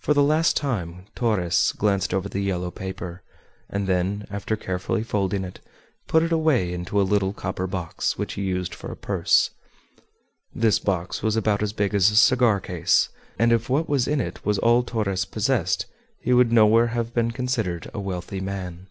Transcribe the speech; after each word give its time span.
For 0.00 0.14
the 0.14 0.22
last 0.24 0.56
time 0.56 1.04
Torres 1.14 1.70
glanced 1.70 2.12
over 2.12 2.28
the 2.28 2.40
yellow 2.40 2.72
paper, 2.72 3.22
and 3.70 3.86
then, 3.86 4.26
after 4.32 4.56
carefully 4.56 5.04
folding 5.04 5.44
it, 5.44 5.60
put 6.08 6.24
it 6.24 6.32
away 6.32 6.72
into 6.74 7.00
a 7.00 7.06
little 7.06 7.32
copper 7.32 7.68
box 7.68 8.18
which 8.18 8.32
he 8.32 8.42
used 8.42 8.74
for 8.74 8.90
a 8.90 8.96
purse. 8.96 9.50
This 10.52 10.80
box 10.80 11.22
was 11.22 11.36
about 11.36 11.62
as 11.62 11.72
big 11.72 11.94
as 11.94 12.10
a 12.10 12.16
cigar 12.16 12.58
case, 12.58 13.10
and 13.38 13.52
if 13.52 13.70
what 13.70 13.88
was 13.88 14.08
in 14.08 14.20
it 14.20 14.44
was 14.44 14.58
all 14.58 14.82
Torres 14.82 15.24
possessed 15.24 15.86
he 16.20 16.32
would 16.32 16.50
nowhere 16.50 16.88
have 16.88 17.14
been 17.14 17.30
considered 17.30 17.88
a 17.94 18.00
wealthy 18.00 18.40
man. 18.40 18.88